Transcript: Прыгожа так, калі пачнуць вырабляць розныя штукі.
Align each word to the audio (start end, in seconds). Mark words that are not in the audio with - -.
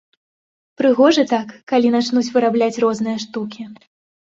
Прыгожа 0.81 1.25
так, 1.33 1.47
калі 1.73 1.93
пачнуць 1.97 2.25
вырабляць 2.39 2.73
розныя 2.87 3.17
штукі. 3.29 3.71